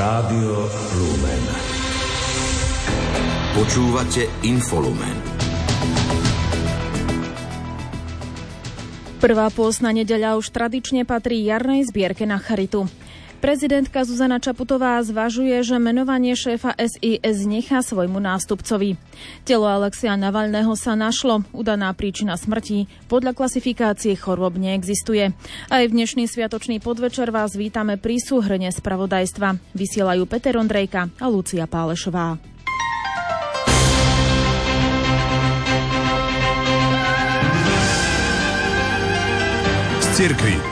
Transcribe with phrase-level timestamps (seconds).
[0.00, 0.64] Rádio
[0.96, 1.44] Lumen.
[3.52, 5.12] Počúvate Infolumen.
[9.20, 12.88] Prvá pôsna nedeľa už tradične patrí jarnej zbierke na charitu.
[13.40, 19.00] Prezidentka Zuzana Čaputová zvažuje, že menovanie šéfa SIS nechá svojmu nástupcovi.
[19.48, 21.40] Telo Alexia Navalného sa našlo.
[21.56, 25.32] Udaná príčina smrti podľa klasifikácie chorôb neexistuje.
[25.72, 29.56] Aj v dnešný sviatočný podvečer vás vítame pri súhrne spravodajstva.
[29.72, 32.36] Vysielajú Peter Ondrejka a Lucia Pálešová.
[40.12, 40.69] Cirkvi.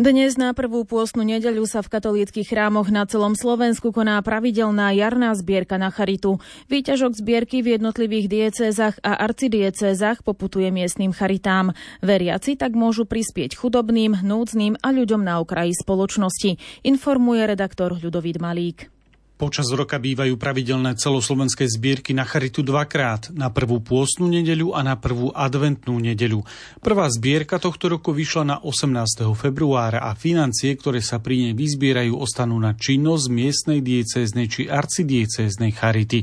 [0.00, 5.36] Dnes na prvú pôstnu nedeľu sa v katolíckých chrámoch na celom Slovensku koná pravidelná jarná
[5.36, 6.40] zbierka na charitu.
[6.72, 11.76] Výťažok zbierky v jednotlivých diecézach a arcidiecézach poputuje miestnym charitám.
[12.00, 18.99] Veriaci tak môžu prispieť chudobným, núdznym a ľuďom na okraji spoločnosti, informuje redaktor Ľudovít Malík.
[19.40, 25.00] Počas roka bývajú pravidelné celoslovenské zbierky na Charitu dvakrát, na prvú pôstnu nedeľu a na
[25.00, 26.44] prvú adventnú nedeľu.
[26.84, 29.00] Prvá zbierka tohto roku vyšla na 18.
[29.32, 35.72] februára a financie, ktoré sa pri nej vyzbierajú, ostanú na činnosť miestnej diecéznej či arcidiecéznej
[35.72, 36.20] Charity,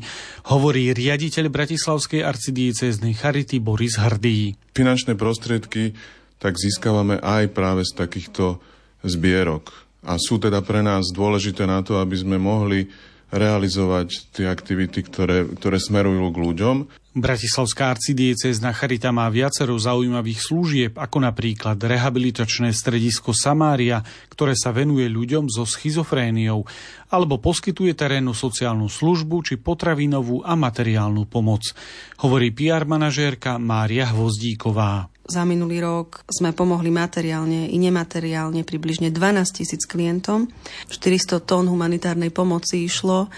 [0.54, 4.54] hovorí riaditeľ Bratislavskej arcidiecéznej Charity Boris Hrdý.
[4.78, 5.98] Finančné prostriedky
[6.38, 8.62] tak získavame aj práve z takýchto
[9.02, 12.88] zbierok a sú teda pre nás dôležité na to, aby sme mohli
[13.28, 16.76] realizovať tie aktivity, ktoré, ktoré smerujú k ľuďom.
[17.18, 25.10] Bratislavská arcidiecezna Charita má viacero zaujímavých služieb, ako napríklad rehabilitačné stredisko Samária, ktoré sa venuje
[25.10, 26.62] ľuďom so schizofréniou,
[27.10, 31.74] alebo poskytuje terénnu sociálnu službu či potravinovú a materiálnu pomoc,
[32.22, 35.10] hovorí PR manažérka Mária Hvozdíková.
[35.28, 40.48] Za minulý rok sme pomohli materiálne i nemateriálne približne 12 tisíc klientom.
[40.88, 43.30] 400 tón humanitárnej pomoci išlo e,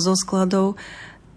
[0.00, 0.80] zo skladov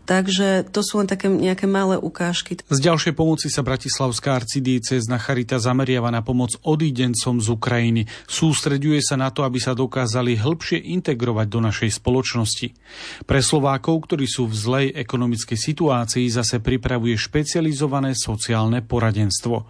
[0.08, 2.56] Takže to sú len také nejaké malé ukážky.
[2.72, 8.02] Z ďalšej pomoci sa Bratislavská arcidiecezna Charita zameriava na pomoc odídencom z Ukrajiny.
[8.24, 12.72] Sústreďuje sa na to, aby sa dokázali hĺbšie integrovať do našej spoločnosti.
[13.28, 19.68] Pre Slovákov, ktorí sú v zlej ekonomickej situácii, zase pripravuje špecializované sociálne poradenstvo.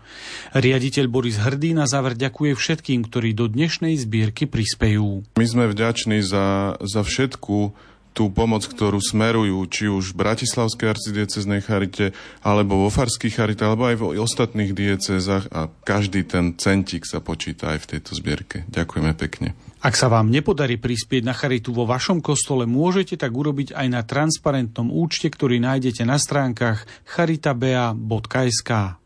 [0.54, 5.26] Riaditeľ Boris Hrdý na záver ďakuje všetkým, ktorí do dnešnej zbierky prispejú.
[5.34, 7.87] My sme vďační za, za všetku
[8.18, 13.86] tú pomoc, ktorú smerujú či už v Bratislavskej arcidieceznej charite, alebo vo Farských charite, alebo
[13.86, 18.66] aj v ostatných diecezach a každý ten centík sa počíta aj v tejto zbierke.
[18.74, 19.54] Ďakujeme pekne.
[19.86, 24.02] Ak sa vám nepodarí prispieť na charitu vo vašom kostole, môžete tak urobiť aj na
[24.02, 28.98] transparentnom účte, ktorý nájdete na stránkach charitabea.sk.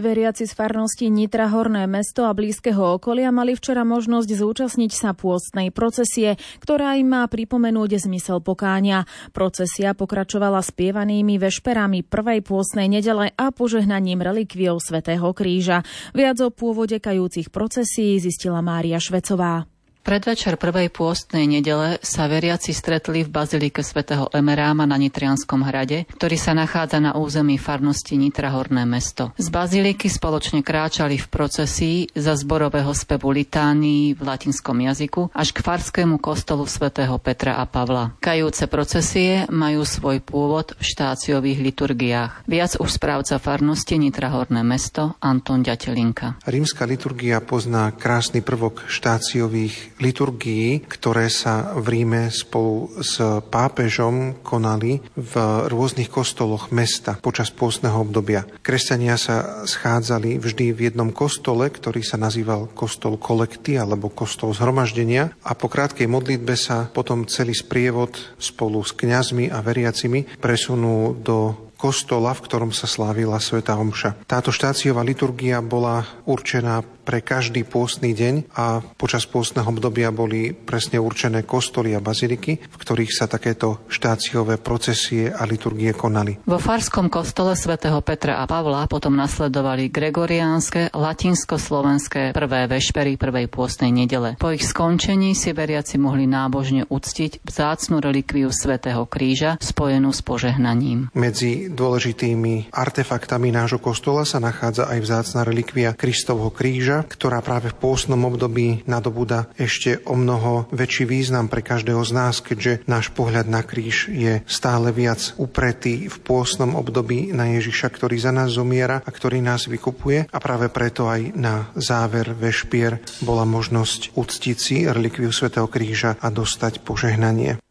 [0.00, 5.68] Veriaci z farnosti Nitra Horné mesto a blízkeho okolia mali včera možnosť zúčastniť sa pôstnej
[5.70, 9.04] procesie, ktorá im má pripomenúť zmysel pokáňa.
[9.36, 15.84] Procesia pokračovala spievanými vešperami prvej pôstnej nedele a požehnaním relikviou Svetého kríža.
[16.16, 19.68] Viac o pôvode kajúcich procesí zistila Mária Švecová.
[20.00, 26.40] Predvečer prvej pôstnej nedele sa veriaci stretli v bazilike svätého Emeráma na Nitrianskom hrade, ktorý
[26.40, 29.36] sa nachádza na území farnosti Nitra Horné mesto.
[29.36, 35.60] Z baziliky spoločne kráčali v procesii za zborového spevu litánii v latinskom jazyku až k
[35.60, 38.16] farskému kostolu svätého Petra a Pavla.
[38.24, 42.48] Kajúce procesie majú svoj pôvod v štáciových liturgiách.
[42.48, 46.40] Viac už správca farnosti Nitra Horné mesto Anton Ďatelinka.
[46.48, 53.20] Rímska liturgia pozná krásny prvok štáciových liturgií, ktoré sa v Ríme spolu s
[53.52, 55.34] pápežom konali v
[55.68, 58.48] rôznych kostoloch mesta počas pôstneho obdobia.
[58.64, 65.36] Kresťania sa schádzali vždy v jednom kostole, ktorý sa nazýval kostol kolekty alebo kostol zhromaždenia
[65.44, 71.70] a po krátkej modlitbe sa potom celý sprievod spolu s kňazmi a veriacimi presunú do
[71.80, 74.28] kostola, v ktorom sa slávila Sveta Omša.
[74.28, 81.00] Táto štáciová liturgia bola určená pre každý pôstny deň a počas pôstneho obdobia boli presne
[81.00, 86.42] určené kostoly a baziliky, v ktorých sa takéto štáciové procesie a liturgie konali.
[86.44, 93.94] Vo farskom kostole svätého Petra a Pavla potom nasledovali gregoriánske, latinsko-slovenské prvé vešpery prvej pôstnej
[93.94, 94.34] nedele.
[94.36, 101.14] Po ich skončení si veriaci mohli nábožne uctiť vzácnu relikviu svätého kríža spojenú s požehnaním.
[101.14, 107.70] Medzi dôležitými artefaktami nášho kostola sa nachádza aj vzácna relikvia Kristovho kríža, kríža, ktorá práve
[107.70, 113.14] v pôstnom období nadobúda ešte o mnoho väčší význam pre každého z nás, keďže náš
[113.14, 118.58] pohľad na kríž je stále viac upretý v pôstnom období na Ježiša, ktorý za nás
[118.58, 120.26] zomiera a ktorý nás vykupuje.
[120.34, 126.26] A práve preto aj na záver vešpier bola možnosť uctiť si relikviu svätého Kríža a
[126.34, 127.62] dostať požehnanie.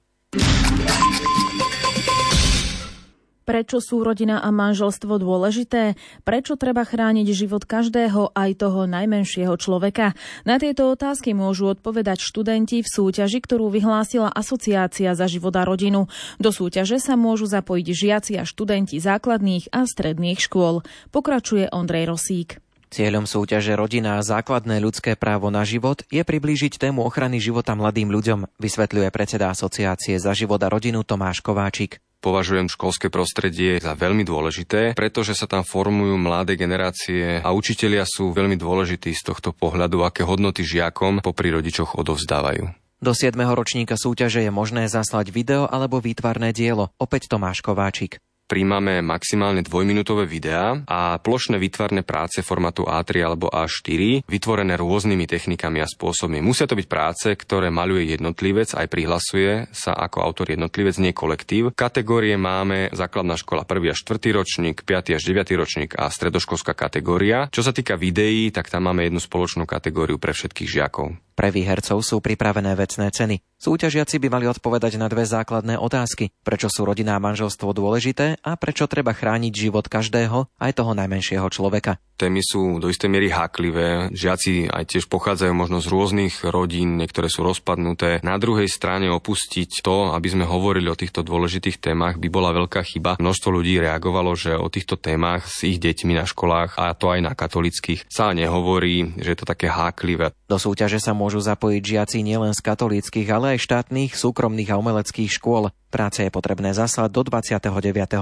[3.49, 5.97] Prečo sú rodina a manželstvo dôležité?
[6.21, 10.13] Prečo treba chrániť život každého, aj toho najmenšieho človeka?
[10.45, 16.05] Na tieto otázky môžu odpovedať študenti v súťaži, ktorú vyhlásila Asociácia za život a rodinu.
[16.37, 20.85] Do súťaže sa môžu zapojiť žiaci a študenti základných a stredných škôl.
[21.09, 22.61] Pokračuje Ondrej Rosík.
[22.93, 28.13] Cieľom súťaže Rodina a základné ľudské právo na život je priblížiť tému ochrany života mladým
[28.13, 31.97] ľuďom, vysvetľuje predseda Asociácie za život a rodinu Tomáš Kováčik.
[32.19, 38.35] Považujem školské prostredie za veľmi dôležité, pretože sa tam formujú mladé generácie a učitelia sú
[38.35, 42.75] veľmi dôležití z tohto pohľadu, aké hodnoty žiakom po rodičoch odovzdávajú.
[42.99, 43.31] Do 7.
[43.55, 46.91] ročníka súťaže je možné zaslať video alebo výtvarné dielo.
[46.99, 48.19] Opäť Tomáš Kováčik
[48.49, 55.85] príjmame maximálne dvojminútové videá a plošné výtvarné práce formátu A3 alebo A4, vytvorené rôznymi technikami
[55.85, 56.41] a spôsobmi.
[56.41, 61.77] Musia to byť práce, ktoré maluje jednotlivec, aj prihlasuje sa ako autor jednotlivec, nie kolektív.
[61.77, 63.93] Kategórie máme základná škola 1.
[63.93, 64.33] až 4.
[64.33, 65.13] ročník, 5.
[65.13, 65.53] až 9.
[65.53, 67.45] ročník a stredoškolská kategória.
[67.53, 71.13] Čo sa týka videí, tak tam máme jednu spoločnú kategóriu pre všetkých žiakov.
[71.39, 73.39] Pre výhercov sú pripravené vecné ceny.
[73.55, 76.35] Súťažiaci by mali odpovedať na dve základné otázky.
[76.43, 81.47] Prečo sú rodina a manželstvo dôležité a prečo treba chrániť život každého, aj toho najmenšieho
[81.51, 84.11] človeka témy sú do istej miery háklivé.
[84.11, 88.19] Žiaci aj tiež pochádzajú možno z rôznych rodín, niektoré sú rozpadnuté.
[88.27, 92.83] Na druhej strane opustiť to, aby sme hovorili o týchto dôležitých témach, by bola veľká
[92.83, 93.15] chyba.
[93.23, 97.23] Množstvo ľudí reagovalo, že o týchto témach s ich deťmi na školách, a to aj
[97.23, 100.35] na katolických, sa nehovorí, že je to také háklivé.
[100.51, 105.31] Do súťaže sa môžu zapojiť žiaci nielen z katolíckých, ale aj štátnych, súkromných a umeleckých
[105.31, 105.71] škôl.
[105.89, 107.65] Práce je potrebné zaslať do 29.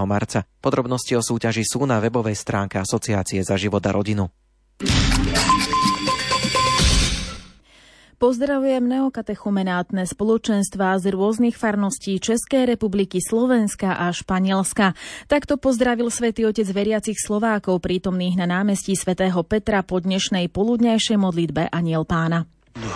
[0.08, 0.48] marca.
[0.64, 4.32] Podrobnosti o súťaži sú na webovej stránke Asociácie za život a rodinu.
[8.18, 14.98] Pozdravujem neokatechumenátne spoločenstva z rôznych farností Českej republiky, Slovenska a Španielska.
[15.30, 21.70] Takto pozdravil svätý Otec veriacich Slovákov prítomných na námestí svätého Petra po dnešnej poludnejšej modlitbe
[21.70, 22.50] Aniel Pána.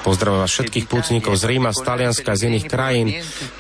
[0.05, 3.07] Pozdravujem všetkých pútnikov z Ríma, z Talianska, z iných krajín,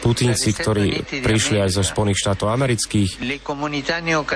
[0.05, 3.41] pútnici, ktorí prišli aj zo Spojených štátov amerických,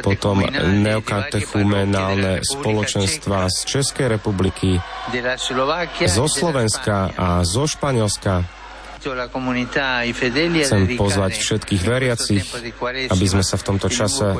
[0.01, 0.45] potom
[0.81, 4.81] neokatechumenálne spoločenstva z Českej republiky,
[6.05, 8.64] zo Slovenska a zo Španielska,
[9.05, 12.43] Chcem pozvať všetkých veriacich,
[13.13, 14.33] aby sme sa v tomto čase,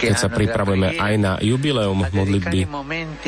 [0.00, 2.60] keď sa pripravujeme aj na jubileum modlitby,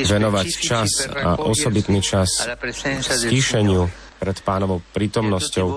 [0.00, 2.48] venovať čas a osobitný čas
[3.04, 3.86] stíšeniu
[4.16, 5.68] pred pánovou prítomnosťou.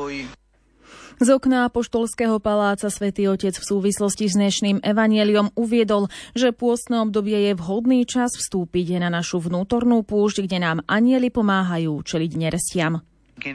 [1.18, 7.50] Z okna Apoštolského paláca svätý Otec v súvislosti s dnešným evanieliom uviedol, že pôstne obdobie
[7.50, 13.02] je vhodný čas vstúpiť na našu vnútornú púšť, kde nám anieli pomáhajú čeliť nerestiam.
[13.38, 13.46] V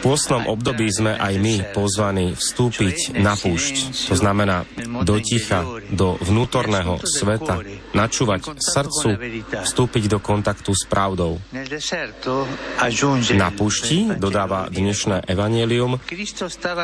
[0.00, 4.64] pôstnom období sme aj my pozvaní vstúpiť na púšť, to znamená
[5.04, 7.60] do ticha, do vnútorného sveta,
[7.92, 9.12] načúvať srdcu,
[9.60, 11.36] vstúpiť do kontaktu s pravdou.
[13.36, 16.00] Na púšti, dodáva dnešné evanielium,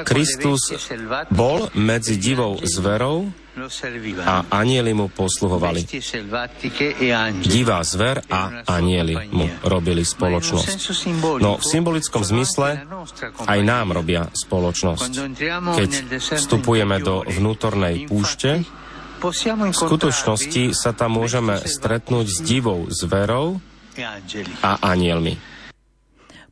[0.05, 0.61] Kristus
[1.33, 3.33] bol medzi divou zverou
[4.21, 5.89] a anieli mu posluhovali.
[7.41, 10.77] Divá zver a anieli mu robili spoločnosť.
[11.41, 12.85] No v symbolickom zmysle
[13.49, 15.13] aj nám robia spoločnosť.
[15.73, 15.91] Keď
[16.21, 18.61] vstupujeme do vnútornej púšte,
[19.17, 23.57] v skutočnosti sa tam môžeme stretnúť s divou zverou
[24.61, 25.56] a anielmi.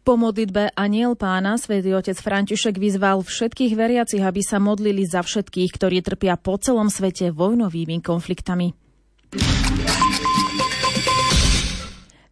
[0.05, 5.81] Po modlitbe Aniel pána svätý otec František vyzval všetkých veriacich, aby sa modlili za všetkých,
[5.81, 8.77] ktorí trpia po celom svete vojnovými konfliktami.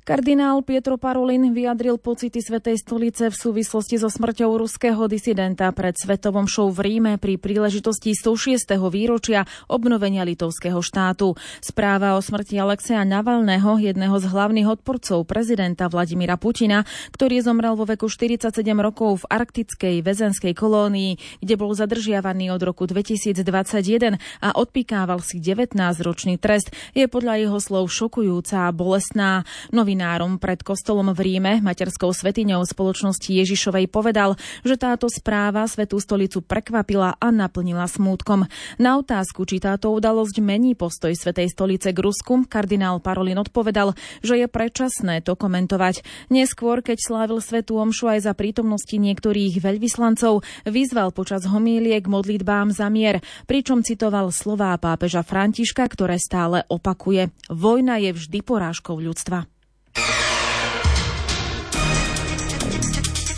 [0.02, 6.50] Kardinál Pietro Parolin vyjadril pocity Svetej stolice v súvislosti so smrťou ruského disidenta pred Svetovom
[6.50, 8.66] show v Ríme pri príležitosti 106.
[8.90, 11.38] výročia obnovenia litovského štátu.
[11.62, 16.82] Správa o smrti Alexeja Navalného, jedného z hlavných odporcov prezidenta Vladimíra Putina,
[17.14, 22.90] ktorý zomrel vo veku 47 rokov v arktickej väzenskej kolónii, kde bol zadržiavaný od roku
[22.90, 29.46] 2021 a odpikával si 19-ročný trest, je podľa jeho slov šokujúca a bolestná.
[29.70, 36.00] Nový novinárom pred kostolom v Ríme, materskou svetiňou spoločnosti Ježišovej, povedal, že táto správa Svetú
[36.00, 38.48] stolicu prekvapila a naplnila smútkom.
[38.80, 43.92] Na otázku, či táto udalosť mení postoj Svetej stolice k Rusku, kardinál Parolin odpovedal,
[44.24, 46.00] že je predčasné to komentovať.
[46.32, 52.72] Neskôr, keď slávil Svetú omšu aj za prítomnosti niektorých veľvyslancov, vyzval počas homílie k modlitbám
[52.72, 57.28] za mier, pričom citoval slová pápeža Františka, ktoré stále opakuje.
[57.52, 59.51] Vojna je vždy porážkou ľudstva.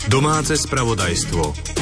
[0.07, 1.74] Domáce spravodajstvo.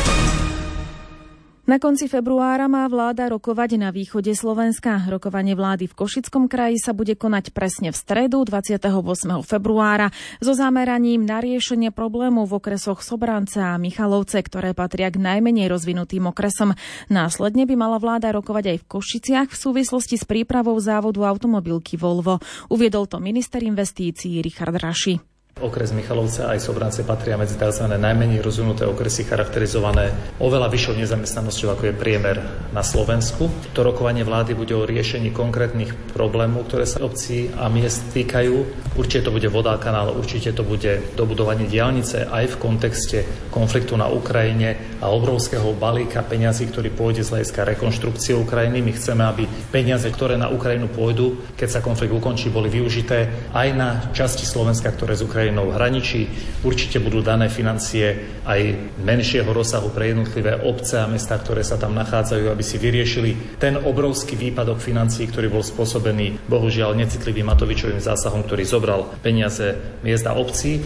[1.74, 5.10] Na konci februára má vláda rokovať na východe Slovenska.
[5.10, 8.94] Rokovanie vlády v Košickom kraji sa bude konať presne v stredu 28.
[9.42, 15.66] februára so zameraním na riešenie problémov v okresoch Sobranca a Michalovce, ktoré patria k najmenej
[15.66, 16.78] rozvinutým okresom.
[17.10, 22.38] Následne by mala vláda rokovať aj v Košiciach v súvislosti s prípravou závodu automobilky Volvo.
[22.70, 25.33] Uviedol to minister investícií Richard Raši.
[25.64, 27.88] Okres Michalovce aj Sobrance patria medzi tzv.
[27.88, 30.12] najmenej rozvinuté okresy charakterizované
[30.44, 32.38] oveľa vyššou nezamestnanosťou, ako je priemer
[32.76, 33.48] na Slovensku.
[33.72, 38.56] To rokovanie vlády bude o riešení konkrétnych problémov, ktoré sa obcí a miest týkajú.
[39.00, 44.12] Určite to bude voda, kanál, určite to bude dobudovanie diálnice aj v kontexte konfliktu na
[44.12, 48.84] Ukrajine a obrovského balíka peňazí, ktorý pôjde z hľadiska rekonštrukcie Ukrajiny.
[48.84, 53.68] My chceme, aby peniaze, ktoré na Ukrajinu pôjdu, keď sa konflikt ukončí, boli využité aj
[53.72, 56.26] na časti Slovenska, ktoré z Ukrajiny Ukrajinou hraničí.
[56.66, 58.62] Určite budú dané financie aj
[59.06, 63.78] menšieho rozsahu pre jednotlivé obce a mesta, ktoré sa tam nachádzajú, aby si vyriešili ten
[63.78, 70.82] obrovský výpadok financií, ktorý bol spôsobený bohužiaľ necitlivým Matovičovým zásahom, ktorý zobral peniaze miesta obcí.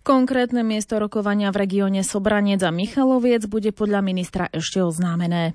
[0.00, 5.52] Konkrétne miesto rokovania v regióne Sobranec a Michaloviec bude podľa ministra ešte oznámené.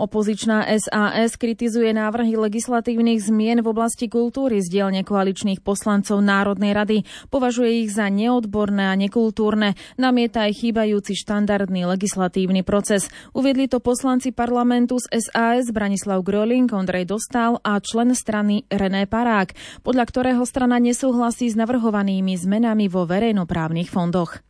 [0.00, 6.96] Opozičná SAS kritizuje návrhy legislatívnych zmien v oblasti kultúry z dielne koaličných poslancov Národnej rady.
[7.28, 9.76] Považuje ich za neodborné a nekultúrne.
[10.00, 13.12] Namieta aj chýbajúci štandardný legislatívny proces.
[13.36, 19.52] Uviedli to poslanci parlamentu z SAS Branislav Gröling, Ondrej Dostal a člen strany René Parák,
[19.84, 24.40] podľa ktorého strana nesúhlasí s navrhovanými zmenami vo verejnoprávnych fondoch.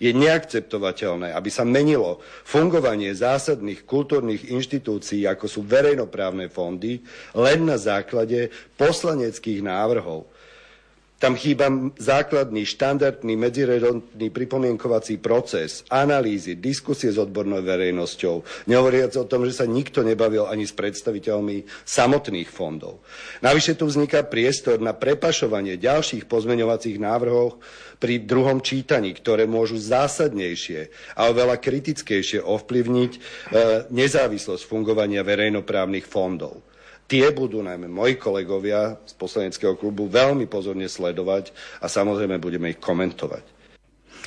[0.00, 7.04] Je neakceptovateľné, aby sa menilo fungovanie zásadných kultúrnych inštitúcií, ako sú verejnoprávne fondy,
[7.36, 8.48] len na základe
[8.80, 10.31] poslaneckých návrhov.
[11.22, 11.70] Tam chýba
[12.02, 19.70] základný, štandardný, medziredentný pripomienkovací proces, analýzy, diskusie s odbornou verejnosťou, nehovoriac o tom, že sa
[19.70, 23.06] nikto nebavil ani s predstaviteľmi samotných fondov.
[23.38, 27.62] Navyše tu vzniká priestor na prepašovanie ďalších pozmeňovacích návrhov
[28.02, 33.20] pri druhom čítaní, ktoré môžu zásadnejšie a oveľa kritickejšie ovplyvniť e,
[33.94, 36.71] nezávislosť fungovania verejnoprávnych fondov.
[37.12, 41.52] Tie budú najmä moji kolegovia z poslaneckého klubu veľmi pozorne sledovať
[41.84, 43.51] a samozrejme budeme ich komentovať.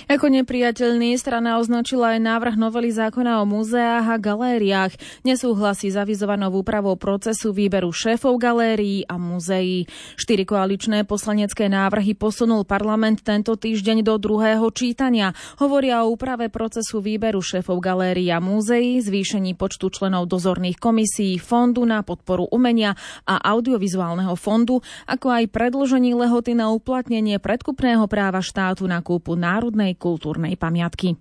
[0.05, 4.93] Ako nepriateľný strana označila aj návrh novely zákona o múzeách a galériách.
[5.27, 9.89] Nesúhlasí s avizovanou úpravou procesu výberu šéfov galérií a múzeí.
[10.15, 15.33] Štyri koaličné poslanecké návrhy posunul parlament tento týždeň do druhého čítania.
[15.57, 21.81] Hovoria o úprave procesu výberu šéfov galérií a múzeí, zvýšení počtu členov dozorných komisí, fondu
[21.83, 22.93] na podporu umenia
[23.25, 29.84] a audiovizuálneho fondu, ako aj predložení lehoty na uplatnenie predkupného práva štátu na kúpu národnej
[29.93, 31.13] kultúrnej pamiatky.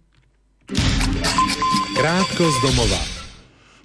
[1.93, 3.14] Krátko z domova.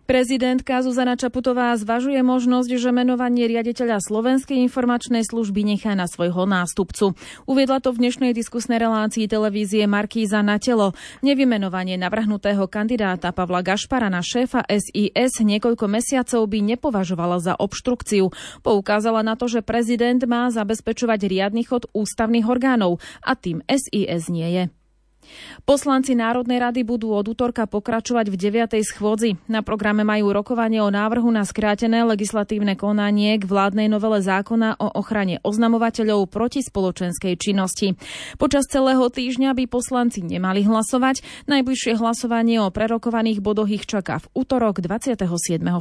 [0.09, 7.13] Prezidentka Zuzana Čaputová zvažuje možnosť, že menovanie riaditeľa Slovenskej informačnej služby nechá na svojho nástupcu.
[7.45, 10.97] Uviedla to v dnešnej diskusnej relácii televízie Markíza na telo.
[11.21, 18.33] Nevymenovanie navrhnutého kandidáta Pavla Gašpara na šéfa SIS niekoľko mesiacov by nepovažovala za obštrukciu.
[18.65, 24.49] Poukázala na to, že prezident má zabezpečovať riadny chod ústavných orgánov a tým SIS nie
[24.57, 24.78] je.
[25.63, 28.79] Poslanci Národnej rady budú od útorka pokračovať v 9.
[28.83, 29.39] schôdzi.
[29.47, 34.87] Na programe majú rokovanie o návrhu na skrátené legislatívne konanie k vládnej novele zákona o
[34.99, 37.97] ochrane oznamovateľov proti spoločenskej činnosti.
[38.37, 41.47] Počas celého týždňa by poslanci nemali hlasovať.
[41.49, 45.23] Najbližšie hlasovanie o prerokovaných bodoch ich čaká v útorok 27.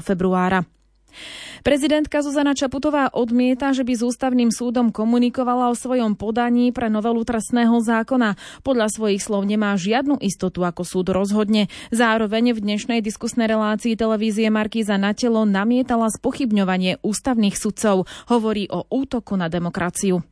[0.01, 0.78] februára.
[1.67, 7.27] Prezidentka Zuzana Čaputová odmieta, že by s ústavným súdom komunikovala o svojom podaní pre novelu
[7.27, 8.39] trestného zákona.
[8.63, 11.67] Podľa svojich slov nemá žiadnu istotu, ako súd rozhodne.
[11.91, 18.07] Zároveň v dnešnej diskusnej relácii televízie Markíza na telo namietala spochybňovanie ústavných sudcov.
[18.31, 20.23] Hovorí o útoku na demokraciu.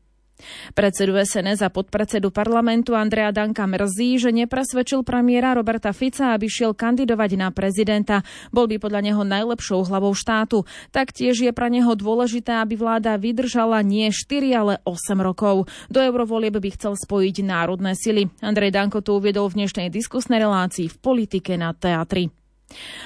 [0.76, 6.76] Predsedu SNS a podpredsedu parlamentu Andrea Danka mrzí, že nepresvedčil premiéra Roberta Fica, aby šiel
[6.76, 8.20] kandidovať na prezidenta.
[8.52, 10.68] Bol by podľa neho najlepšou hlavou štátu.
[10.92, 15.68] Taktiež je pre neho dôležité, aby vláda vydržala nie 4, ale 8 rokov.
[15.88, 18.28] Do eurovolieb by chcel spojiť národné sily.
[18.44, 22.45] Andrej Danko to uviedol v dnešnej diskusnej relácii v politike na teatri.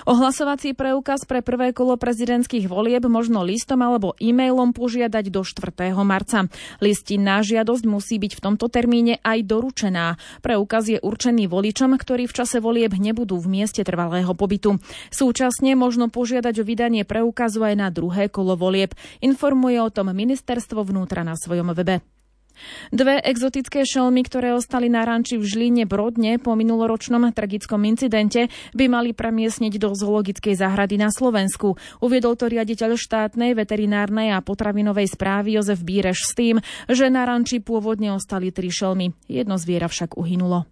[0.08, 5.92] Ohlasovací preukaz pre prvé kolo prezidentských volieb možno listom alebo e-mailom požiadať do 4.
[6.00, 6.48] marca.
[6.80, 10.16] Listinná žiadosť musí byť v tomto termíne aj doručená.
[10.40, 14.80] Preukaz je určený voličom, ktorí v čase volieb nebudú v mieste trvalého pobytu.
[15.12, 18.96] Súčasne možno požiadať o vydanie preukazu aj na druhé kolo volieb.
[19.20, 22.19] Informuje o tom ministerstvo vnútra na svojom webe.
[22.92, 28.84] Dve exotické šelmy, ktoré ostali na ranči v Žline Brodne po minuloročnom tragickom incidente, by
[28.88, 31.76] mali premiesniť do zoologickej záhrady na Slovensku.
[32.00, 37.58] Uviedol to riaditeľ štátnej veterinárnej a potravinovej správy Jozef Bíreš s tým, že na ranči
[37.60, 39.12] pôvodne ostali tri šelmy.
[39.26, 40.68] Jedno zviera však uhynulo.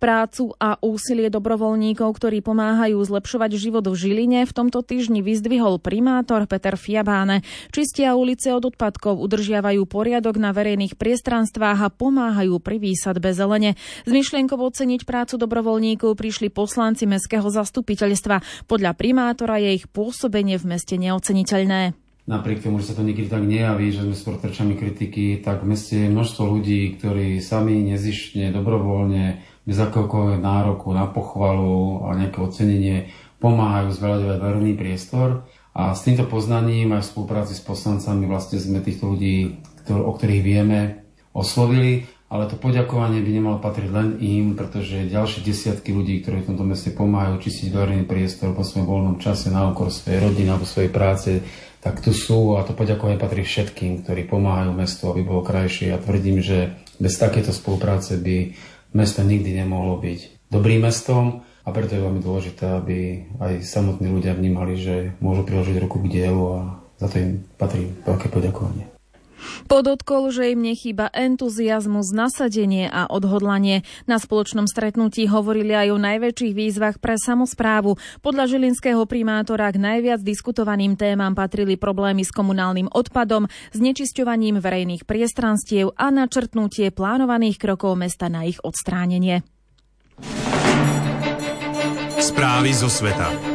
[0.00, 6.48] Prácu a úsilie dobrovoľníkov, ktorí pomáhajú zlepšovať život v Žiline, v tomto týždni vyzdvihol primátor
[6.48, 7.44] Peter Fiabáne.
[7.68, 13.76] Čistia ulice od odpadkov, udržiavajú poriadok na verejných priestranstvách a pomáhajú pri výsadbe zelene.
[14.08, 18.64] S myšlienkou oceniť prácu dobrovoľníkov prišli poslanci Mestského zastupiteľstva.
[18.72, 21.92] Podľa primátora je ich pôsobenie v meste neoceniteľné
[22.30, 25.74] napriek tomu, že sa to niekedy tak nejaví, že sme skôr trčami kritiky, tak v
[25.74, 32.42] meste je množstvo ľudí, ktorí sami nezištne, dobrovoľne bez akéhokoľvek nároku na pochvalu a nejaké
[32.42, 35.46] ocenenie pomáhajú zveľaďovať verejný priestor.
[35.70, 40.10] A s týmto poznaním aj v spolupráci s poslancami vlastne sme týchto ľudí, ktor- o
[40.10, 46.22] ktorých vieme, oslovili, ale to poďakovanie by nemalo patriť len im, pretože ďalšie desiatky ľudí,
[46.22, 50.18] ktorí v tomto meste pomáhajú čistiť verejný priestor po svojom voľnom čase na okor svojej
[50.18, 51.42] rodiny alebo svojej práce,
[51.82, 55.90] tak tu sú a to poďakovanie patrí všetkým, ktorí pomáhajú mestu, aby bolo krajšie.
[55.90, 58.52] Ja tvrdím, že bez takéto spolupráce by
[58.92, 62.98] mesto nikdy nemohlo byť dobrým mestom a preto je veľmi dôležité, aby
[63.38, 66.60] aj samotní ľudia vnímali, že môžu priložiť ruku k dielu a
[67.00, 68.99] za to im patrí veľké poďakovanie.
[69.66, 73.82] Podotkol, že im nechýba entuziasmus, nasadenie a odhodlanie.
[74.06, 77.96] Na spoločnom stretnutí hovorili aj o najväčších výzvach pre samozprávu.
[78.20, 85.96] Podľa žilinského primátora k najviac diskutovaným témam patrili problémy s komunálnym odpadom, znečisťovaním verejných priestranstiev
[85.96, 89.42] a načrtnutie plánovaných krokov mesta na ich odstránenie.
[92.20, 93.49] Správy zo sveta.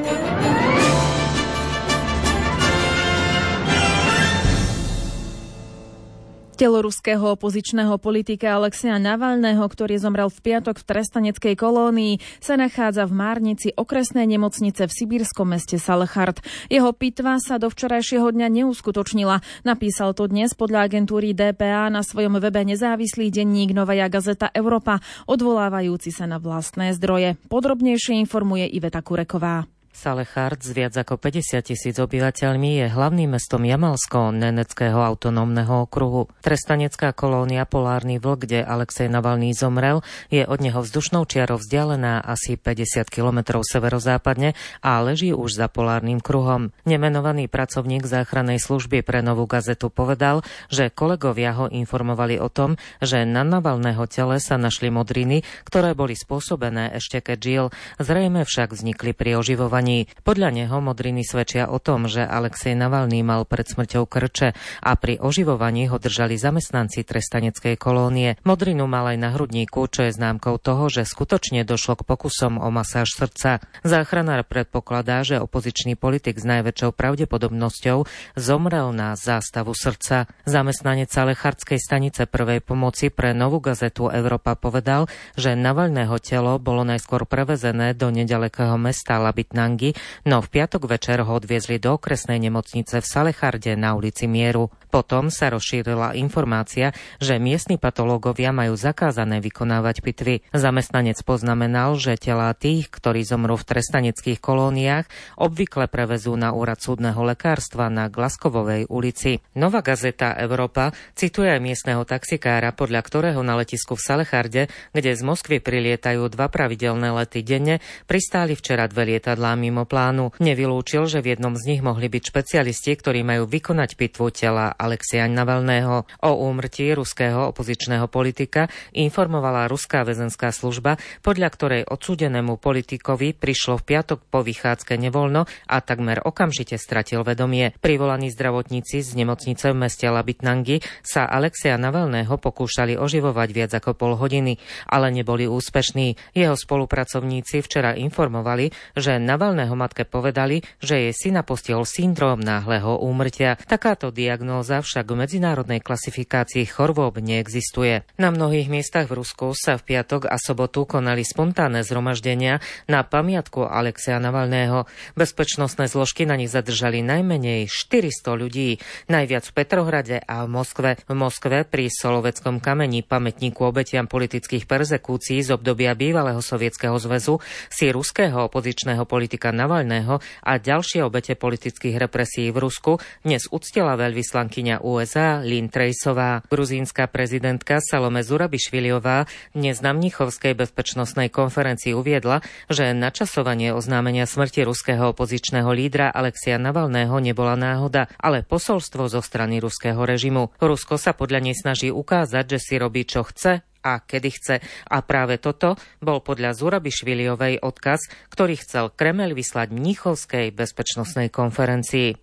[6.56, 13.04] Telo ruského opozičného politika Alexia Navalného, ktorý zomrel v piatok v trestaneckej kolónii, sa nachádza
[13.04, 16.40] v Márnici okresnej nemocnice v sibírskom meste Salechard.
[16.72, 19.44] Jeho pitva sa do včerajšieho dňa neuskutočnila.
[19.68, 26.16] Napísal to dnes podľa agentúry DPA na svojom webe nezávislý denník Novaja Gazeta Európa, odvolávajúci
[26.16, 27.36] sa na vlastné zdroje.
[27.52, 29.75] Podrobnejšie informuje Iveta Kureková.
[29.96, 36.28] Salechard s viac ako 50 tisíc obyvateľmi je hlavným mestom Jamalsko-Neneckého autonómneho okruhu.
[36.44, 42.60] Trestanecká kolónia Polárny vlk, kde Alexej Navalný zomrel, je od neho vzdušnou čiarou vzdialená asi
[42.60, 44.52] 50 km severozápadne
[44.84, 46.76] a leží už za polárnym kruhom.
[46.84, 53.24] Nemenovaný pracovník záchrannej služby pre Novú gazetu povedal, že kolegovia ho informovali o tom, že
[53.24, 57.66] na Navalného tele sa našli modriny, ktoré boli spôsobené ešte keď žil.
[57.96, 60.10] Zrejme však vznikli pri oživovaní zachovaní.
[60.26, 65.22] Podľa neho modriny svedčia o tom, že Alexej Navalný mal pred smrťou krče a pri
[65.22, 68.42] oživovaní ho držali zamestnanci trestaneckej kolónie.
[68.42, 72.70] Modrinu mal aj na hrudníku, čo je známkou toho, že skutočne došlo k pokusom o
[72.74, 73.62] masáž srdca.
[73.86, 80.26] Záchranár predpokladá, že opozičný politik s najväčšou pravdepodobnosťou zomrel na zástavu srdca.
[80.50, 85.06] Zamestnanec Alecharskej stanice prvej pomoci pre novú gazetu Európa povedal,
[85.38, 89.92] že Navalného telo bolo najskôr prevezené do nedalekého mesta Labitnang Bangi,
[90.24, 94.72] no v piatok večer ho odviezli do okresnej nemocnice v Salecharde na ulici Mieru.
[94.88, 100.48] Potom sa rozšírila informácia, že miestni patológovia majú zakázané vykonávať pitvy.
[100.56, 107.20] Zamestnanec poznamenal, že tela tých, ktorí zomrú v trestaneckých kolóniách, obvykle prevezú na úrad súdneho
[107.28, 109.44] lekárstva na Glaskovovej ulici.
[109.60, 115.22] Nová gazeta Európa cituje aj miestneho taxikára, podľa ktorého na letisku v Salecharde, kde z
[115.28, 120.30] Moskvy prilietajú dva pravidelné lety denne, pristáli včera dve lietadlá mimo plánu.
[120.38, 125.26] Nevylúčil, že v jednom z nich mohli byť špecialisti, ktorí majú vykonať pitvu tela Alexia
[125.26, 126.06] Navalného.
[126.22, 133.88] O úmrtí ruského opozičného politika informovala ruská väzenská služba, podľa ktorej odsúdenému politikovi prišlo v
[133.96, 137.74] piatok po vychádzke nevoľno a takmer okamžite stratil vedomie.
[137.82, 144.14] Privolaní zdravotníci z nemocnice v meste Labitnangi sa Alexia Navalného pokúšali oživovať viac ako pol
[144.20, 146.36] hodiny, ale neboli úspešní.
[146.36, 149.18] Jeho spolupracovníci včera informovali, že
[149.56, 153.56] Navalného matke povedali, že jej syna postihol syndróm náhleho úmrtia.
[153.56, 158.04] Takáto diagnóza však v medzinárodnej klasifikácii chorôb neexistuje.
[158.20, 162.60] Na mnohých miestach v Rusku sa v piatok a sobotu konali spontánne zhromaždenia
[162.92, 164.92] na pamiatku Alexia Navalného.
[165.16, 171.00] Bezpečnostné zložky na nich zadržali najmenej 400 ľudí, najviac v Petrohrade a v Moskve.
[171.08, 177.40] V Moskve pri Soloveckom kameni pamätníku obetiam politických persekúcií z obdobia bývalého Sovietskeho zväzu
[177.72, 184.86] si ruského opozičného politika Navalného a ďalšie obete politických represí v Rusku dnes uctila veľvyslankyňa
[184.86, 186.46] USA Lynn Trejsová.
[186.48, 195.12] Gruzínska prezidentka Salome Zurabišviliová dnes na Mnichovskej bezpečnostnej konferencii uviedla, že načasovanie oznámenia smrti ruského
[195.12, 200.54] opozičného lídra Alexia Navalného nebola náhoda, ale posolstvo zo strany ruského režimu.
[200.62, 204.56] Rusko sa podľa nej snaží ukázať, že si robí čo chce a kedy chce.
[204.90, 212.18] A práve toto bol podľa Zurabišviliovej odkaz, ktorý chcel Kremel vyslať Mnichovskej bezpečnostnej konferencii.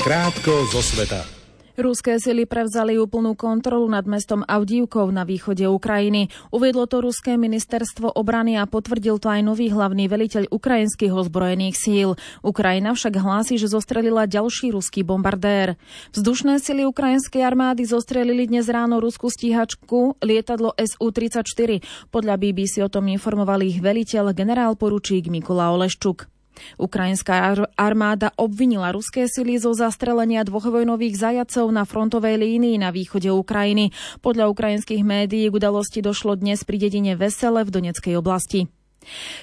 [0.00, 1.39] Krátko zo sveta.
[1.78, 6.26] Ruské sily prevzali úplnú kontrolu nad mestom Avdívkov na východe Ukrajiny.
[6.50, 12.18] Uviedlo to ruské ministerstvo obrany a potvrdil to aj nový hlavný veliteľ ukrajinských ozbrojených síl.
[12.42, 15.78] Ukrajina však hlási, že zostrelila ďalší ruský bombardér.
[16.10, 21.84] Vzdušné sily ukrajinskej armády zostrelili dnes ráno ruskú stíhačku lietadlo Su-34.
[22.10, 26.39] Podľa BBC o tom informoval ich veliteľ generál poručík Mikula Oleščuk.
[26.78, 33.28] Ukrajinská armáda obvinila ruské sily zo zastrelenia dvoch vojnových zajacov na frontovej línii na východe
[33.32, 33.92] Ukrajiny.
[34.24, 38.68] Podľa ukrajinských médií k udalosti došlo dnes pri dedine Vesele v Doneckej oblasti.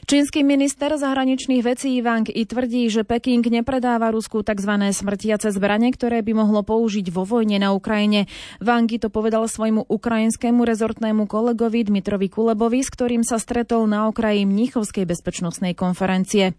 [0.06, 4.70] Čínsky minister zahraničných vecí Wang i tvrdí, že Peking nepredáva Rusku tzv.
[4.94, 8.30] smrtiace zbranie, ktoré by mohlo použiť vo vojne na Ukrajine.
[8.62, 14.46] Wang to povedal svojmu ukrajinskému rezortnému kolegovi Dmitrovi Kulebovi, s ktorým sa stretol na okraji
[14.46, 16.54] Mnichovskej bezpečnostnej konferencie.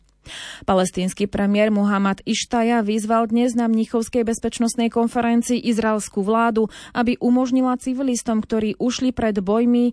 [0.64, 8.42] Palestínsky premiér Muhammad Ištaja vyzval dnes na Mnichovskej bezpečnostnej konferencii izraelskú vládu, aby umožnila civilistom,
[8.42, 9.92] ktorí ušli pred bojmi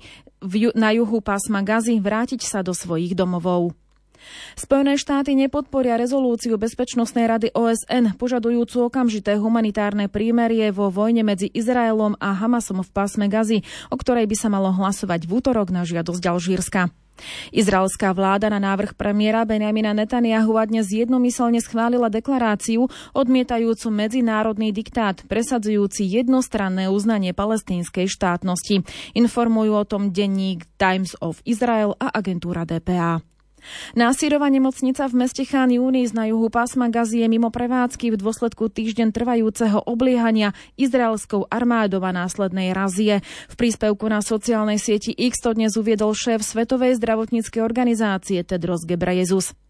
[0.77, 3.73] na juhu pásma Gazy, vrátiť sa do svojich domovov.
[4.57, 12.17] Spojené štáty nepodporia rezolúciu Bezpečnostnej rady OSN požadujúcu okamžité humanitárne prímerie vo vojne medzi Izraelom
[12.17, 13.61] a Hamasom v pásme Gazy,
[13.93, 17.04] o ktorej by sa malo hlasovať v útorok na žiadosť Alžírska.
[17.51, 26.08] Izraelská vláda na návrh premiéra Benjamina Netanyahu dnes jednomyselne schválila deklaráciu odmietajúcu medzinárodný diktát, presadzujúci
[26.08, 28.88] jednostranné uznanie palestínskej štátnosti.
[29.13, 33.34] Informujú o tom denník Times of Israel a agentúra DPA.
[33.97, 39.12] Násírová nemocnica v meste Chán Júnis na juhu pásma Gazie mimo prevádzky v dôsledku týždeň
[39.12, 43.25] trvajúceho obliehania izraelskou armádou a následnej razie.
[43.51, 49.64] V príspevku na sociálnej sieti X to dnes uviedol šéf Svetovej zdravotníckej organizácie Tedros Ghebreyesus.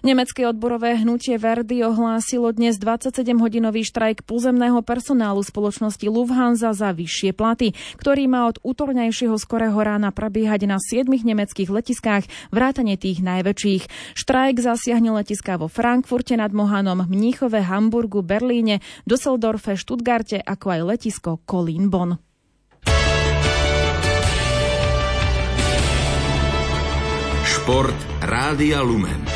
[0.00, 7.76] Nemecké odborové hnutie Verdi ohlásilo dnes 27-hodinový štrajk pozemného personálu spoločnosti Lufthansa za vyššie platy,
[8.00, 14.16] ktorý má od útornejšieho skorého rána prebiehať na 7 nemeckých letiskách, vrátane tých najväčších.
[14.18, 21.30] Štrajk zasiahne letiská vo Frankfurte nad Mohanom, Mníchove, Hamburgu, Berlíne, Düsseldorfe, Stuttgarte, ako aj letisko
[21.46, 22.18] Kolín-Bonn.
[27.46, 27.94] Šport
[28.26, 29.29] Rádia Lumen.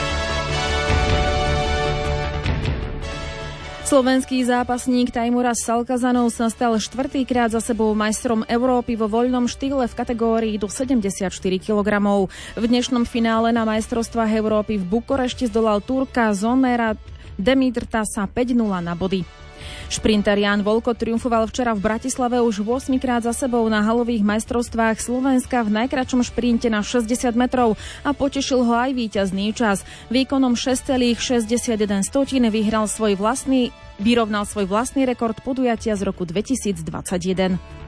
[3.95, 9.95] Slovenský zápasník Tajmura Salkazanov sa stal štvrtýkrát za sebou majstrom Európy vo voľnom štýle v
[9.95, 11.31] kategórii do 74
[11.63, 11.89] kg.
[12.59, 16.99] V dnešnom finále na majstrovstvách Európy v Bukurešti zdolal Turka Zonera
[17.39, 19.23] Demitrtasa 5-0 na body.
[19.87, 24.99] Šprinter Jan Volko triumfoval včera v Bratislave už 8 krát za sebou na halových majstrovstvách
[24.99, 29.87] Slovenska v najkračom šprinte na 60 metrov a potešil ho aj víťazný čas.
[30.11, 31.47] Výkonom 6,61
[32.51, 33.71] vyhral svoj vlastný
[34.03, 37.84] vyrovnal svoj vlastný rekord podujatia z roku 2021.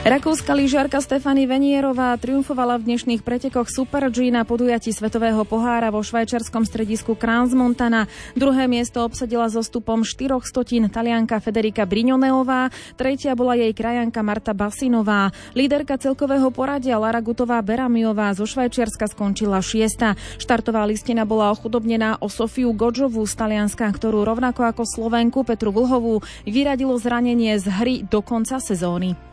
[0.00, 6.00] Rakúska lyžiarka Stefany Venierová triumfovala v dnešných pretekoch Super G na podujatí Svetového pohára vo
[6.00, 8.08] švajčiarskom stredisku Kranzmontana.
[8.32, 14.56] Druhé miesto obsadila so stupom 4 stotín talianka Federika Brignoneová, tretia bola jej krajanka Marta
[14.56, 15.36] Basinová.
[15.52, 20.16] Líderka celkového poradia Lara Gutová Beramiová zo Švajčiarska skončila šiesta.
[20.40, 26.24] Štartová listina bola ochudobnená o Sofiu Godžovú z Talianska, ktorú rovnako ako Slovenku Petru Vlhovú
[26.48, 29.29] vyradilo zranenie z hry do konca sezóny.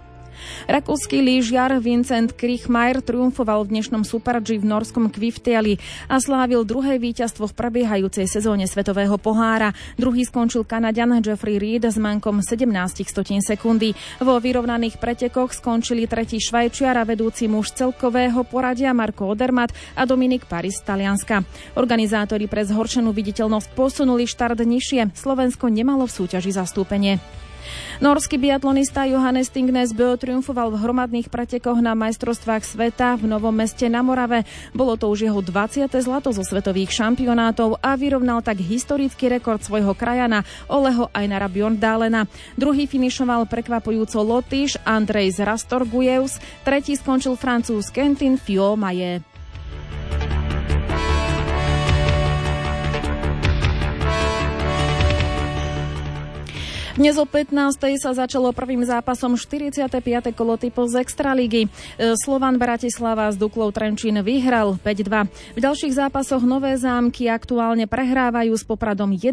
[0.67, 5.79] Rakúsky lyžiar Vincent Krichmeier triumfoval v dnešnom Super G v norskom Kviftiali
[6.11, 9.71] a slávil druhé víťazstvo v prebiehajúcej sezóne Svetového pohára.
[9.95, 12.67] Druhý skončil Kanadian Jeffrey Reed s mankom 17
[13.07, 13.95] stotín sekundy.
[14.19, 20.45] Vo vyrovnaných pretekoch skončili tretí Švajčiar a vedúci muž celkového poradia Marko Odermat a Dominik
[20.45, 21.47] Paris z Talianska.
[21.79, 25.15] Organizátori pre zhoršenú viditeľnosť posunuli štart nižšie.
[25.15, 27.46] Slovensko nemalo v súťaži zastúpenie.
[27.97, 33.89] Norský biatlonista Johannes Stingnes Bö triumfoval v hromadných pretekoch na majstrovstvách sveta v Novom meste
[33.89, 34.45] na Morave.
[34.75, 35.89] Bolo to už jeho 20.
[36.01, 42.29] zlato zo svetových šampionátov a vyrovnal tak historický rekord svojho krajana Oleho Einara Bjorndálena.
[42.53, 49.36] Druhý finišoval prekvapujúco Lotyš Andrej Rastorgujeus, tretí skončil francúz Kentin Fiomaje.
[56.97, 57.77] Dnes o 15.
[58.01, 60.01] sa začalo prvým zápasom 45.
[60.33, 61.69] kolo typu z Extraligy.
[61.69, 65.29] E, Slovan Bratislava s Duklou Trenčín vyhral 5-2.
[65.29, 69.29] V ďalších zápasoch Nové zámky aktuálne prehrávajú s Popradom 1-2.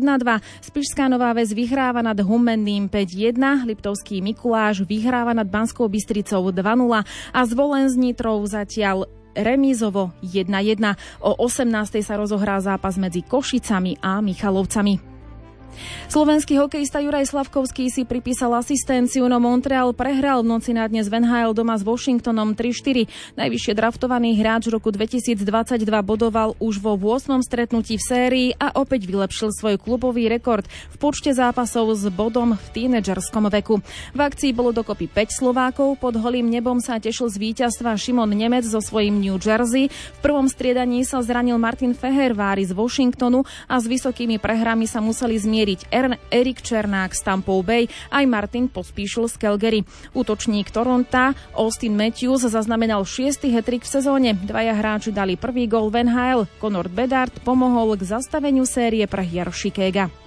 [0.61, 3.65] Spišská Nová Ves vyhráva nad Humenným 5-1.
[3.65, 6.61] Liptovský Mikuláš vyhráva nad Banskou Bystricou 2-0
[7.33, 11.01] a zvolen z Nitrov zatiaľ remízovo 1-1.
[11.25, 12.05] O 18.
[12.05, 15.14] sa rozohrá zápas medzi Košicami a Michalovcami.
[16.07, 21.51] Slovenský hokejista Juraj Slavkovský si pripísal asistenciu, no Montreal prehral v noci na dnes Venhail
[21.51, 23.35] doma s Washingtonom 3-4.
[23.35, 25.43] Najvyššie draftovaný hráč roku 2022
[26.05, 27.41] bodoval už vo 8.
[27.43, 32.67] stretnutí v sérii a opäť vylepšil svoj klubový rekord v počte zápasov s bodom v
[32.71, 33.83] tínedžerskom veku.
[34.15, 38.69] V akcii bolo dokopy 5 Slovákov, pod holým nebom sa tešil z víťazstva Šimon Nemec
[38.69, 39.89] so svojím New Jersey.
[39.91, 45.41] V prvom striedaní sa zranil Martin Fehervári z Washingtonu a s vysokými prehrami sa museli
[45.41, 45.89] zmieriť zmieriť
[46.29, 49.81] Erik Černák z Tampa Bay aj Martin Pospíšil z Calgary.
[50.13, 54.37] Útočník Toronta Austin Matthews zaznamenal šiestý hetrik v sezóne.
[54.37, 56.45] Dvaja hráči dali prvý gol Van Hale.
[56.61, 60.24] Conor Bedard pomohol k zastaveniu série pre Jaršikega.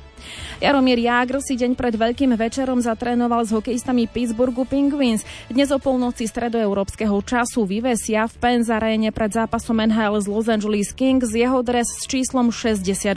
[0.58, 5.21] Jaromír Jágr si deň pred veľkým večerom zatrénoval s hokejistami Pittsburghu Penguins.
[5.47, 10.89] Dnes o polnoci stredoeurópskeho času vyvesia v Penz aréne pred zápasom NHL z Los Angeles
[10.97, 13.13] Kings jeho dres s číslom 68.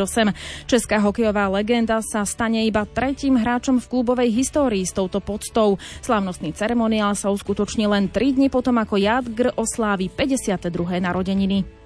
[0.69, 5.81] Česká hokejová legenda sa stane iba tretím hráčom v klubovej histórii s touto podstou.
[6.05, 10.69] Slavnostný ceremoniál sa uskutoční len 3 dni potom, ako Jágr oslávi 52.
[11.01, 11.80] narodeniny.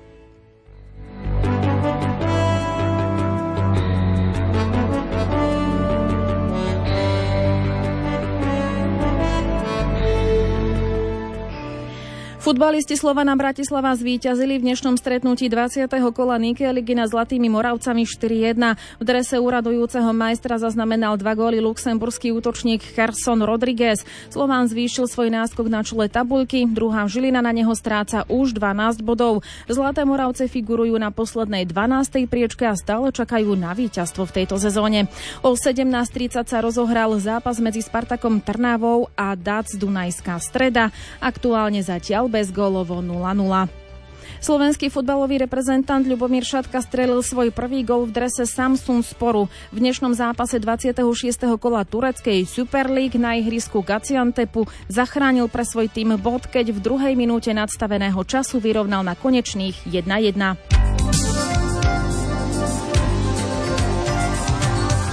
[12.55, 15.91] Futbalisti Slovana Bratislava zvíťazili v dnešnom stretnutí 20.
[16.15, 18.79] kola Nike ligy na Zlatými Moravcami 4-1.
[18.79, 24.07] V drese úradujúceho majstra zaznamenal dva góly luxemburský útočník Carson Rodriguez.
[24.31, 29.43] Slován zvýšil svoj náskok na čele tabuľky, druhá Žilina na neho stráca už 12 bodov.
[29.67, 32.31] Zlaté Moravce figurujú na poslednej 12.
[32.31, 35.11] priečke a stále čakajú na víťazstvo v tejto sezóne.
[35.43, 40.95] O 17.30 sa rozohral zápas medzi Spartakom Trnavou a Dac Dunajská streda.
[41.19, 43.85] Aktuálne zatiaľ bez gólovo 0-0.
[44.45, 49.49] Slovenský futbalový reprezentant Ľubomír Šatka strelil svoj prvý gol v drese Samsung Sporu.
[49.73, 51.01] V dnešnom zápase 26.
[51.57, 57.15] kola tureckej Super League na ihrisku Gaziantepu zachránil pre svoj tým bod, keď v druhej
[57.17, 60.61] minúte nadstaveného času vyrovnal na konečných 1-1.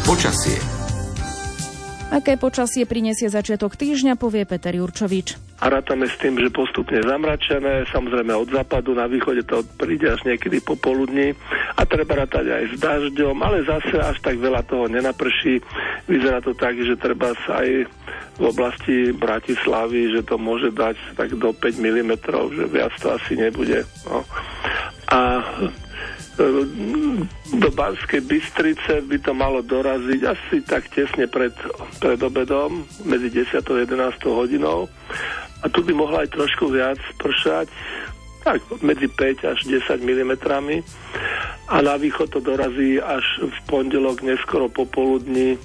[0.03, 0.70] Počasie
[2.11, 5.39] Aké počasie prinesie začiatok týždňa, povie Peter Jurčovič.
[5.63, 10.19] A rátame s tým, že postupne zamračené, samozrejme od západu na východe to príde až
[10.27, 11.31] niekedy popoludní
[11.79, 15.63] a treba rátať aj s dažďom, ale zase až tak veľa toho nenaprší.
[16.11, 17.87] Vyzerá to tak, že treba sa aj
[18.41, 22.11] v oblasti Bratislavy, že to môže dať tak do 5 mm,
[22.51, 23.87] že viac to asi nebude.
[24.03, 24.27] No.
[25.15, 25.47] A
[27.51, 31.53] do Banskej Bystrice by to malo doraziť asi tak tesne pred,
[31.99, 33.61] pred obedom, medzi 10.
[33.61, 34.21] a 11.
[34.25, 34.89] hodinou.
[35.61, 37.69] A tu by mohla aj trošku viac pršať,
[38.41, 40.33] tak medzi 5 až 10 mm.
[41.71, 45.61] A na východ to dorazí až v pondelok neskoro popoludní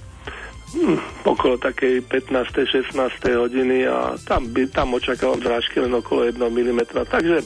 [0.76, 2.92] hm, okolo takej 15.
[2.92, 2.92] 16.
[3.32, 6.80] hodiny a tam, by, tam očakávam zrážky len okolo 1 mm.
[7.08, 7.36] Takže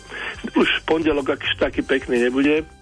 [0.58, 2.79] už pondelok aký taký pekný nebude.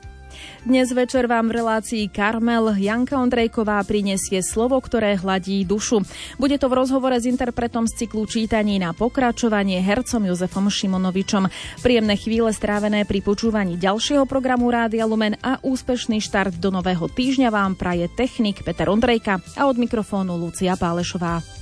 [0.67, 6.03] Dnes večer vám v relácii Karmel Janka Ondrejková prinesie slovo, ktoré hladí dušu.
[6.35, 11.47] Bude to v rozhovore s interpretom z cyklu čítaní na pokračovanie hercom Jozefom Šimonovičom.
[11.79, 17.55] Príjemné chvíle strávené pri počúvaní ďalšieho programu Rádia Lumen a úspešný štart do nového týždňa
[17.55, 21.58] vám praje technik Peter Ondrejka a od mikrofónu Lucia Pálešová.